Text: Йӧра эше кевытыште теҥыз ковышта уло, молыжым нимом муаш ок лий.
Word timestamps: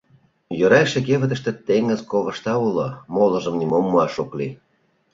Йӧра 0.59 0.81
эше 0.85 0.99
кевытыште 1.07 1.51
теҥыз 1.67 1.99
ковышта 2.11 2.53
уло, 2.67 2.87
молыжым 3.13 3.55
нимом 3.59 3.85
муаш 3.89 4.13
ок 4.23 4.31
лий. 4.37 4.53